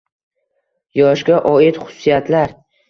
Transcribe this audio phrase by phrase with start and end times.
[1.01, 2.61] Yoshga oid xususiyatlar.